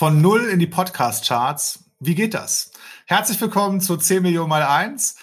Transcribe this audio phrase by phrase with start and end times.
[0.00, 1.90] Von null in die Podcast-Charts.
[1.98, 2.70] Wie geht das?
[3.04, 5.16] Herzlich willkommen zu 10 Millionen mal eins.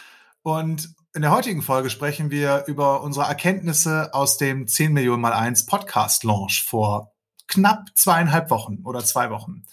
[0.44, 5.34] Und in der heutigen Folge sprechen wir über unsere Erkenntnisse aus dem 10 Millionen mal
[5.34, 7.12] eins Podcast-Launch vor
[7.48, 9.64] knapp zweieinhalb Wochen oder zwei Wochen.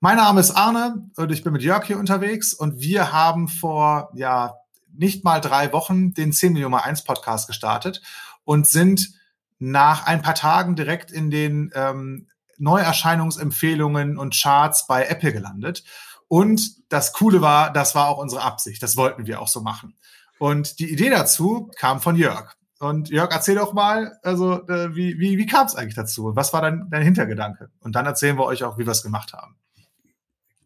[0.00, 4.12] Mein Name ist Arne und ich bin mit Jörg hier unterwegs und wir haben vor,
[4.14, 4.54] ja,
[4.94, 8.00] nicht mal drei Wochen den 10 Millionen mal eins Podcast gestartet
[8.44, 9.12] und sind
[9.58, 12.28] nach ein paar Tagen direkt in den ähm,
[12.62, 15.84] Neuerscheinungsempfehlungen und Charts bei Apple gelandet.
[16.28, 18.82] Und das Coole war, das war auch unsere Absicht.
[18.82, 19.96] Das wollten wir auch so machen.
[20.38, 22.54] Und die Idee dazu kam von Jörg.
[22.78, 26.34] Und Jörg, erzähl doch mal, also äh, wie, wie, wie kam es eigentlich dazu?
[26.34, 27.70] Was war dein, dein Hintergedanke?
[27.80, 29.56] Und dann erzählen wir euch auch, wie wir es gemacht haben.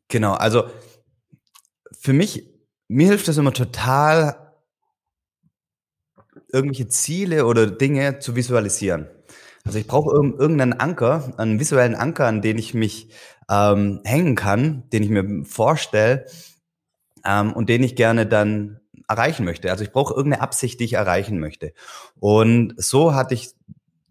[0.09, 0.71] Genau, also
[1.99, 2.49] für mich,
[2.89, 4.55] mir hilft das immer total,
[6.53, 9.09] irgendwelche Ziele oder Dinge zu visualisieren.
[9.67, 13.11] Also ich brauche irgendeinen Anker, einen visuellen Anker, an den ich mich
[13.51, 16.27] ähm, hängen kann, den ich mir vorstelle
[17.25, 19.71] ähm, und den ich gerne dann erreichen möchte.
[19.71, 21.73] Also ich brauche irgendeine Absicht, die ich erreichen möchte.
[22.21, 23.51] Und so hatte ich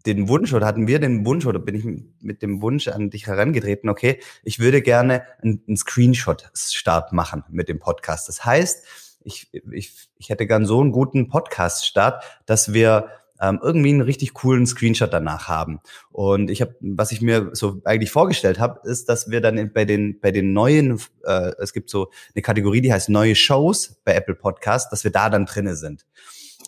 [0.04, 1.84] den Wunsch oder hatten wir den Wunsch oder bin ich
[2.20, 7.80] mit dem Wunsch an dich herangetreten, okay, ich würde gerne einen Screenshot-Start machen mit dem
[7.80, 8.28] Podcast.
[8.28, 8.84] Das heißt,
[9.24, 13.08] ich, ich, ich hätte gern so einen guten Podcast-Start, dass wir
[13.40, 15.80] ähm, irgendwie einen richtig coolen Screenshot danach haben.
[16.10, 19.84] Und ich habe, was ich mir so eigentlich vorgestellt habe, ist, dass wir dann bei
[19.84, 24.14] den bei den neuen, äh, es gibt so eine Kategorie, die heißt neue Shows bei
[24.14, 26.06] Apple Podcast, dass wir da dann drinne sind.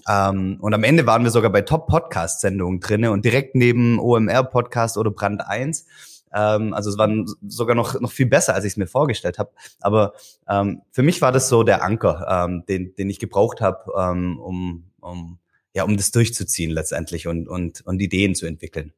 [0.08, 3.98] Ähm, und am Ende waren wir sogar bei Top Podcast Sendungen drinne und direkt neben
[3.98, 5.86] OMR Podcast oder Brand 1
[6.32, 7.08] ähm, also es war
[7.46, 9.50] sogar noch, noch viel besser, als ich es mir vorgestellt habe.
[9.80, 10.12] Aber
[10.48, 14.38] ähm, für mich war das so der Anker, ähm, den, den ich gebraucht habe, ähm,
[14.38, 15.38] um, um,
[15.74, 18.92] ja, um das durchzuziehen letztendlich und, und, und Ideen zu entwickeln.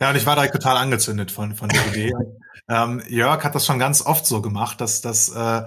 [0.00, 2.12] Ja, und ich war direkt total angezündet von, von der Idee.
[2.68, 5.62] ähm, Jörg hat das schon ganz oft so gemacht, dass, dass äh,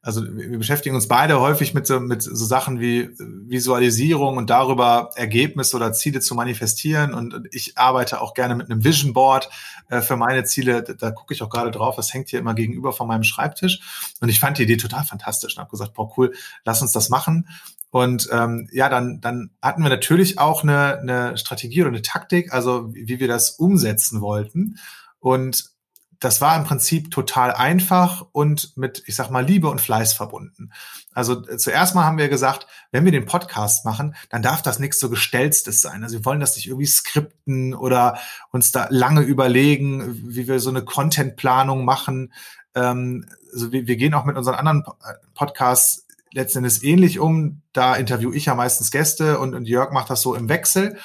[0.00, 5.10] also wir beschäftigen uns beide häufig mit so, mit so Sachen wie Visualisierung und darüber
[5.16, 7.12] Ergebnisse oder Ziele zu manifestieren.
[7.12, 9.50] Und ich arbeite auch gerne mit einem Vision Board
[9.88, 10.82] äh, für meine Ziele.
[10.82, 11.96] Da, da gucke ich auch gerade drauf.
[11.96, 14.12] Das hängt hier immer gegenüber von meinem Schreibtisch.
[14.20, 16.32] Und ich fand die Idee total fantastisch und habe gesagt, boah, cool,
[16.64, 17.48] lass uns das machen.
[17.90, 22.52] Und ähm, ja, dann, dann hatten wir natürlich auch eine, eine Strategie oder eine Taktik,
[22.52, 24.78] also wie, wie wir das umsetzen wollten.
[25.20, 25.76] Und
[26.20, 30.72] das war im Prinzip total einfach und mit, ich sag mal, Liebe und Fleiß verbunden.
[31.12, 34.78] Also äh, zuerst mal haben wir gesagt, wenn wir den Podcast machen, dann darf das
[34.78, 36.02] nichts so Gestelztes sein.
[36.02, 38.18] Also wir wollen das nicht irgendwie skripten oder
[38.50, 42.32] uns da lange überlegen, wie wir so eine Contentplanung machen.
[42.74, 47.62] Ähm, also wir, wir gehen auch mit unseren anderen äh, Podcasts letzten Endes ähnlich um.
[47.72, 50.98] Da interview ich ja meistens Gäste und, und Jörg macht das so im Wechsel.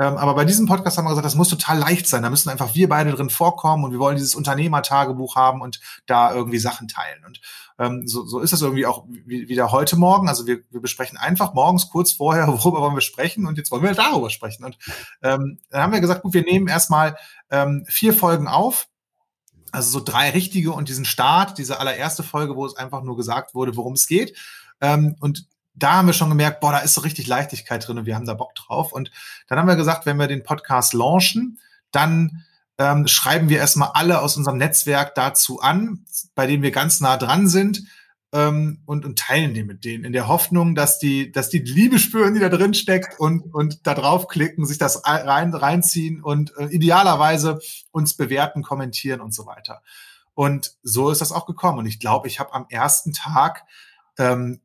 [0.00, 2.22] Ähm, aber bei diesem Podcast haben wir gesagt, das muss total leicht sein.
[2.22, 6.32] Da müssen einfach wir beide drin vorkommen und wir wollen dieses Unternehmertagebuch haben und da
[6.32, 7.22] irgendwie Sachen teilen.
[7.26, 7.42] Und
[7.78, 10.30] ähm, so, so ist es irgendwie auch wieder heute Morgen.
[10.30, 13.82] Also wir, wir besprechen einfach morgens kurz vorher, worüber wollen wir sprechen und jetzt wollen
[13.82, 14.64] wir darüber sprechen.
[14.64, 14.78] Und
[15.22, 17.18] ähm, dann haben wir gesagt, gut, wir nehmen erstmal
[17.50, 18.88] ähm, vier Folgen auf.
[19.70, 23.54] Also so drei richtige und diesen Start, diese allererste Folge, wo es einfach nur gesagt
[23.54, 24.34] wurde, worum es geht.
[24.80, 25.46] Ähm, und
[25.82, 28.26] da haben wir schon gemerkt, boah, da ist so richtig Leichtigkeit drin und wir haben
[28.26, 28.92] da Bock drauf.
[28.92, 29.10] Und
[29.48, 31.58] dann haben wir gesagt, wenn wir den Podcast launchen,
[31.90, 32.44] dann
[32.78, 36.04] ähm, schreiben wir erstmal alle aus unserem Netzwerk dazu an,
[36.34, 37.82] bei denen wir ganz nah dran sind
[38.32, 41.98] ähm, und, und teilen die mit denen in der Hoffnung, dass die, dass die Liebe
[41.98, 46.66] spüren, die da drin steckt und, und da draufklicken, sich das rein, reinziehen und äh,
[46.66, 49.82] idealerweise uns bewerten, kommentieren und so weiter.
[50.34, 51.80] Und so ist das auch gekommen.
[51.80, 53.64] Und ich glaube, ich habe am ersten Tag
[54.16, 54.60] ähm,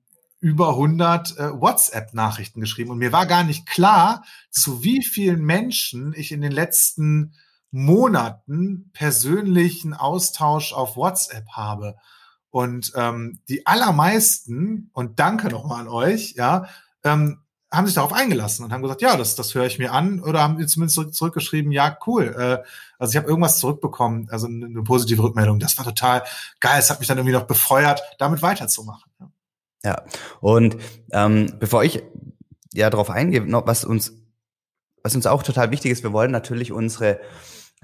[0.45, 6.13] über 100 äh, WhatsApp-Nachrichten geschrieben und mir war gar nicht klar, zu wie vielen Menschen
[6.15, 7.33] ich in den letzten
[7.71, 11.95] Monaten persönlichen Austausch auf WhatsApp habe.
[12.51, 16.67] Und ähm, die allermeisten, und danke nochmal an euch, ja,
[17.03, 17.39] ähm,
[17.71, 20.43] haben sich darauf eingelassen und haben gesagt, ja, das, das höre ich mir an oder
[20.43, 22.35] haben mir zumindest zurück, zurückgeschrieben, ja, cool.
[22.37, 22.63] Äh,
[22.99, 25.57] also ich habe irgendwas zurückbekommen, also eine, eine positive Rückmeldung.
[25.57, 26.21] Das war total
[26.59, 26.77] geil.
[26.77, 29.11] Es hat mich dann irgendwie noch befeuert, damit weiterzumachen.
[29.19, 29.31] Ja.
[29.85, 30.03] Ja,
[30.41, 30.77] und
[31.11, 32.03] ähm, bevor ich
[32.73, 34.13] ja darauf eingehe, noch was uns,
[35.03, 37.19] was uns auch total wichtig ist, wir wollen natürlich unsere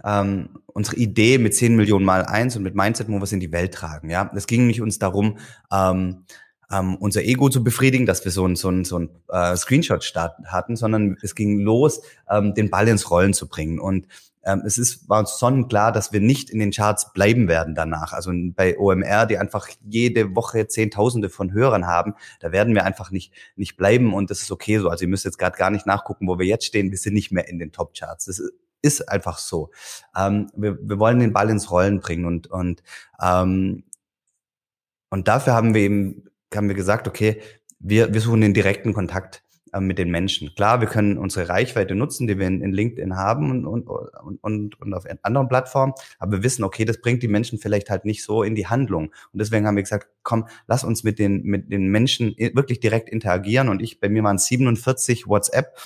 [0.04, 3.74] ähm, unsere Idee mit 10 Millionen mal eins und mit Mindset Movers in die Welt
[3.74, 4.10] tragen.
[4.10, 5.38] Ja, es ging nicht uns darum,
[5.72, 6.26] ähm,
[6.72, 10.46] ähm, unser Ego zu befriedigen, dass wir so ein, so ein, so ein äh, Screenshot-Start
[10.46, 13.80] hatten, sondern es ging los, ähm, den Ball ins Rollen zu bringen.
[13.80, 14.08] Und
[14.44, 18.14] ähm, es ist, war uns sonnenklar, dass wir nicht in den Charts bleiben werden danach.
[18.14, 23.12] Also bei OMR, die einfach jede Woche Zehntausende von Hörern haben, da werden wir einfach
[23.12, 24.90] nicht, nicht bleiben und das ist okay so.
[24.90, 26.92] Also ihr müsst jetzt gerade gar nicht nachgucken, wo wir jetzt stehen.
[26.92, 28.26] Wir sind nicht mehr in den Top-Charts.
[28.26, 28.42] Das
[28.82, 29.70] ist einfach so.
[30.18, 32.82] Ähm, wir, wir wollen den Ball ins Rollen bringen und, und,
[33.22, 33.84] ähm,
[35.10, 37.42] und dafür haben wir eben, haben wir gesagt, okay,
[37.80, 39.44] wir, wir suchen den direkten Kontakt
[39.80, 40.54] mit den Menschen.
[40.56, 44.82] Klar, wir können unsere Reichweite nutzen, die wir in, in LinkedIn haben und, und, und,
[44.82, 48.24] und auf anderen Plattformen, aber wir wissen, okay, das bringt die Menschen vielleicht halt nicht
[48.24, 49.06] so in die Handlung.
[49.32, 53.10] Und deswegen haben wir gesagt, komm, lass uns mit den, mit den Menschen wirklich direkt
[53.10, 53.70] interagieren.
[53.70, 55.78] Und ich, bei mir waren 47 WhatsApp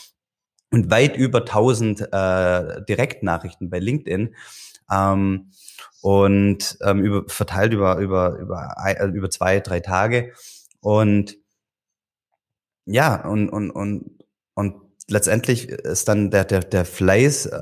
[0.72, 4.36] und weit über 1000 äh, Direktnachrichten bei LinkedIn.
[4.92, 5.52] Ähm,
[6.02, 10.34] und ähm, über, verteilt über, über, über, äh, über zwei, drei Tage.
[10.80, 11.38] Und
[12.86, 14.12] ja, und, und, und,
[14.54, 14.76] und
[15.08, 17.62] letztendlich ist dann der, der, der Fleiß äh,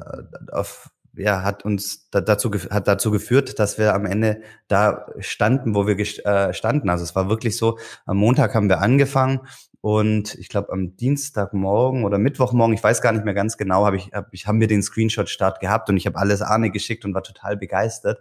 [0.52, 5.75] auf, ja, hat uns da, dazu, hat dazu geführt, dass wir am Ende da standen,
[5.75, 6.90] wo wir äh, standen.
[6.90, 9.42] Also es war wirklich so, am Montag haben wir angefangen
[9.81, 13.98] und ich glaube am Dienstagmorgen oder Mittwochmorgen, ich weiß gar nicht mehr ganz genau, habe
[13.98, 17.14] ich, hab, ich haben wir den Screenshot-Start gehabt und ich habe alles Arne geschickt und
[17.14, 18.20] war total begeistert.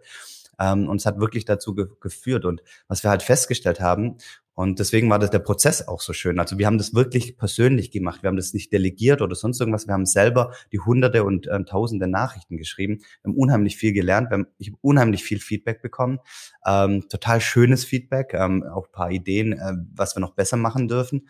[0.62, 2.44] Ähm, und es hat wirklich dazu ge geführt.
[2.44, 4.18] Und was wir halt festgestellt haben,
[4.54, 6.38] und deswegen war das der Prozess auch so schön.
[6.38, 8.22] Also wir haben das wirklich persönlich gemacht.
[8.22, 9.86] Wir haben das nicht delegiert oder sonst irgendwas.
[9.86, 12.98] Wir haben selber die hunderte und äh, tausende Nachrichten geschrieben.
[12.98, 14.30] Wir haben unheimlich viel gelernt.
[14.30, 16.18] Wir haben, ich habe unheimlich viel Feedback bekommen.
[16.66, 18.34] Ähm, total schönes Feedback.
[18.34, 21.28] Ähm, auch paar Ideen, äh, was wir noch besser machen dürfen.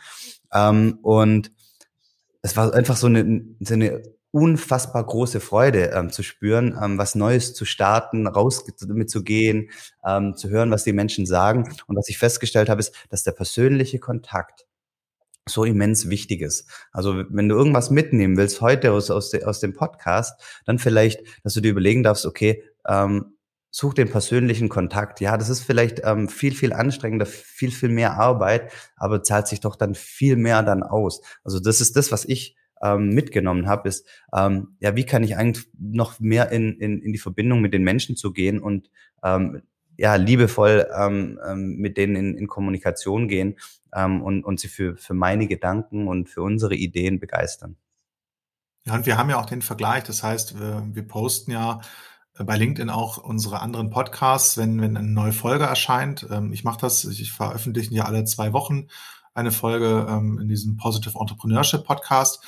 [0.53, 1.53] Ähm, und
[2.43, 4.03] es war einfach so eine, so eine
[4.33, 9.71] unfassbar große Freude ähm, zu spüren, ähm, was Neues zu starten, raus damit zu gehen,
[10.05, 11.69] ähm, zu hören, was die Menschen sagen.
[11.87, 14.67] Und was ich festgestellt habe, ist, dass der persönliche Kontakt
[15.49, 16.69] so immens wichtig ist.
[16.93, 21.21] Also wenn du irgendwas mitnehmen willst heute aus, aus, de, aus dem Podcast, dann vielleicht,
[21.45, 23.37] dass du dir überlegen darfst, okay, ähm,
[23.71, 25.21] such den persönlichen Kontakt.
[25.21, 29.61] Ja, das ist vielleicht ähm, viel, viel anstrengender, viel, viel mehr Arbeit, aber zahlt sich
[29.61, 31.23] doch dann viel mehr dann aus.
[31.43, 35.37] Also das ist das, was ich ähm, mitgenommen habe, ist, ähm, ja, wie kann ich
[35.37, 38.91] eigentlich noch mehr in, in, in die Verbindung mit den Menschen zu gehen und
[39.23, 39.63] ähm,
[39.97, 43.57] ja, liebevoll ähm, ähm, mit denen in, in Kommunikation gehen
[43.95, 47.77] ähm, und, und sie für, für meine Gedanken und für unsere Ideen begeistern.
[48.85, 51.81] Ja, und wir haben ja auch den Vergleich, das heißt, wir, wir posten ja
[52.39, 56.27] bei LinkedIn auch unsere anderen Podcasts, wenn, wenn eine neue Folge erscheint.
[56.31, 58.89] Ähm, ich mache das, ich veröffentliche ja alle zwei Wochen
[59.35, 62.45] eine Folge ähm, in diesem Positive Entrepreneurship Podcast.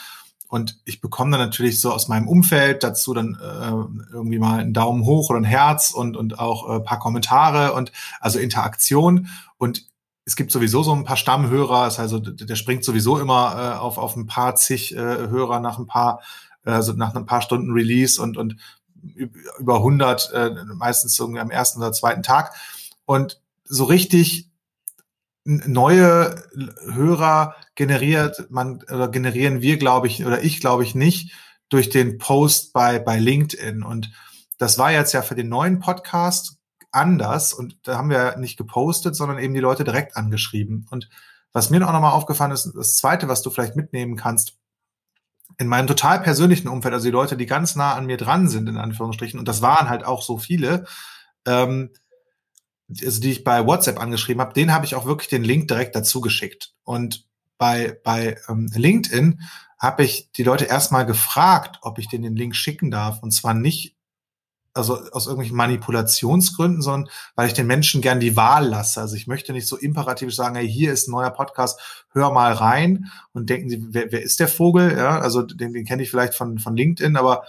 [0.54, 4.72] Und ich bekomme dann natürlich so aus meinem Umfeld dazu dann äh, irgendwie mal einen
[4.72, 7.90] Daumen hoch oder ein Herz und, und auch äh, paar Kommentare und
[8.20, 9.26] also Interaktion.
[9.58, 9.88] Und
[10.24, 13.98] es gibt sowieso so ein paar Stammhörer, heißt, also der springt sowieso immer äh, auf,
[13.98, 16.22] auf ein paar zig äh, Hörer nach ein paar,
[16.62, 18.54] also nach ein paar Stunden Release und, und
[19.02, 22.54] über 100, äh, meistens irgendwie am ersten oder zweiten Tag.
[23.06, 24.52] Und so richtig
[25.44, 26.34] neue
[26.92, 31.32] Hörer generiert man oder generieren wir, glaube ich, oder ich glaube ich nicht
[31.68, 33.82] durch den Post bei, bei LinkedIn.
[33.82, 34.10] Und
[34.58, 36.56] das war jetzt ja für den neuen Podcast
[36.90, 40.86] anders und da haben wir nicht gepostet, sondern eben die Leute direkt angeschrieben.
[40.90, 41.08] Und
[41.52, 44.56] was mir auch nochmal aufgefallen ist, das zweite, was du vielleicht mitnehmen kannst,
[45.58, 48.68] in meinem total persönlichen Umfeld, also die Leute, die ganz nah an mir dran sind,
[48.68, 50.84] in Anführungsstrichen, und das waren halt auch so viele,
[51.46, 51.90] ähm,
[53.04, 55.96] also die ich bei WhatsApp angeschrieben habe, den habe ich auch wirklich den Link direkt
[55.96, 56.74] dazu geschickt.
[56.84, 57.26] Und
[57.58, 59.40] bei, bei ähm, LinkedIn
[59.78, 63.22] habe ich die Leute erstmal gefragt, ob ich denen den Link schicken darf.
[63.22, 63.94] Und zwar nicht
[64.74, 69.00] also aus irgendwelchen Manipulationsgründen, sondern weil ich den Menschen gern die Wahl lasse.
[69.00, 72.52] Also ich möchte nicht so imperativ sagen, hey, hier ist ein neuer Podcast, hör mal
[72.52, 74.96] rein und denken Sie, wer, wer ist der Vogel?
[74.96, 77.44] Ja, also den, den kenne ich vielleicht von, von LinkedIn, aber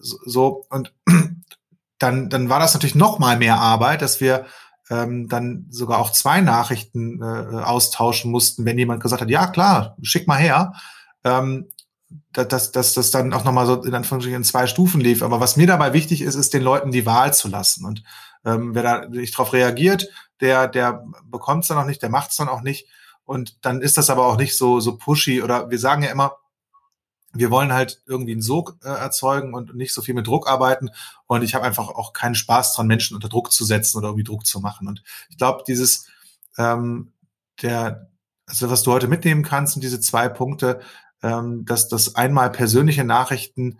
[0.00, 0.92] so und
[1.98, 4.46] dann, dann war das natürlich noch mal mehr Arbeit, dass wir
[4.90, 9.96] ähm, dann sogar auch zwei Nachrichten äh, austauschen mussten, wenn jemand gesagt hat, ja klar,
[10.02, 10.72] schick mal her.
[11.24, 11.68] Ähm,
[12.32, 15.22] dass, dass das dann auch nochmal so in Anführungsstrichen in zwei Stufen lief.
[15.22, 17.84] Aber was mir dabei wichtig ist, ist den Leuten die Wahl zu lassen.
[17.84, 18.02] Und
[18.44, 20.08] ähm, wer da nicht drauf reagiert,
[20.40, 22.88] der, der bekommt es dann auch nicht, der macht es dann auch nicht.
[23.24, 25.42] Und dann ist das aber auch nicht so, so pushy.
[25.42, 26.36] Oder wir sagen ja immer,
[27.32, 30.90] wir wollen halt irgendwie einen Sog äh, erzeugen und nicht so viel mit Druck arbeiten.
[31.26, 34.24] Und ich habe einfach auch keinen Spaß dran, Menschen unter Druck zu setzen oder irgendwie
[34.24, 34.88] Druck zu machen.
[34.88, 36.06] Und ich glaube, dieses,
[36.56, 37.12] ähm,
[37.62, 38.10] der,
[38.46, 40.80] also was du heute mitnehmen kannst, sind diese zwei Punkte,
[41.22, 43.78] ähm, dass das einmal persönliche Nachrichten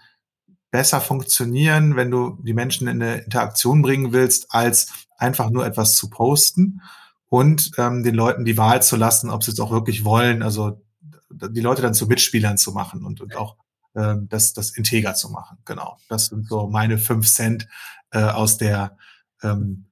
[0.70, 5.96] besser funktionieren, wenn du die Menschen in eine Interaktion bringen willst, als einfach nur etwas
[5.96, 6.82] zu posten
[7.28, 10.42] und ähm, den Leuten die Wahl zu lassen, ob sie es auch wirklich wollen.
[10.42, 10.80] Also
[11.30, 13.56] die Leute dann zu Mitspielern zu machen und, und auch
[13.94, 15.58] ähm, das, das integer zu machen.
[15.64, 15.98] Genau.
[16.08, 17.68] Das sind so meine fünf Cent
[18.10, 18.96] äh, aus der
[19.42, 19.86] ähm,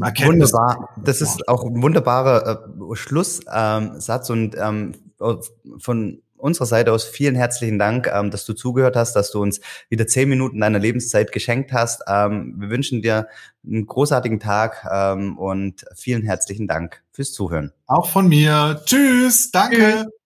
[0.00, 0.52] Erkenntnis.
[0.52, 0.88] Wunderbar.
[1.04, 4.94] Das ist auch ein wunderbarer äh, Schlusssatz ähm, und ähm,
[5.78, 9.60] von unserer Seite aus vielen herzlichen Dank, ähm, dass du zugehört hast, dass du uns
[9.88, 12.02] wieder zehn Minuten deiner Lebenszeit geschenkt hast.
[12.08, 13.28] Ähm, wir wünschen dir
[13.64, 17.72] einen großartigen Tag ähm, und vielen herzlichen Dank fürs Zuhören.
[17.86, 18.82] Auch von mir.
[18.84, 19.52] Tschüss.
[19.52, 19.76] Danke.
[19.76, 20.21] Tschüss.